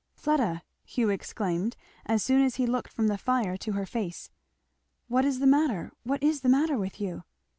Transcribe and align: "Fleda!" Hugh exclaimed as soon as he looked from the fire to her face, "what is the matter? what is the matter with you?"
"Fleda!" 0.15 0.63
Hugh 0.83 1.09
exclaimed 1.11 1.75
as 2.07 2.23
soon 2.23 2.41
as 2.43 2.55
he 2.55 2.65
looked 2.65 2.91
from 2.91 3.05
the 3.05 3.19
fire 3.19 3.55
to 3.57 3.73
her 3.73 3.85
face, 3.85 4.31
"what 5.07 5.25
is 5.25 5.37
the 5.37 5.45
matter? 5.45 5.91
what 6.01 6.23
is 6.23 6.41
the 6.41 6.49
matter 6.49 6.79
with 6.79 6.99
you?" 6.99 7.23